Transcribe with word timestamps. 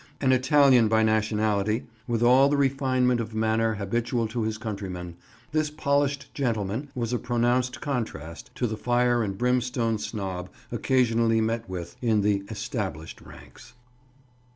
An 0.19 0.31
Italian 0.31 0.87
by 0.87 1.03
nationality, 1.03 1.85
with 2.07 2.23
all 2.23 2.49
the 2.49 2.57
refinement 2.57 3.19
of 3.21 3.35
manner 3.35 3.75
habitual 3.75 4.27
to 4.29 4.41
his 4.41 4.57
countrymen, 4.57 5.15
this 5.51 5.69
polished 5.69 6.33
gentleman 6.33 6.89
was 6.95 7.13
a 7.13 7.19
pronounced 7.19 7.81
contrast 7.81 8.49
to 8.55 8.65
the 8.65 8.77
fire 8.77 9.21
and 9.21 9.37
brimstone 9.37 9.99
snob 9.99 10.49
occasionally 10.71 11.39
met 11.39 11.69
with 11.69 11.97
in 12.01 12.21
the 12.21 12.43
"Established" 12.49 13.21
ranks. 13.21 13.73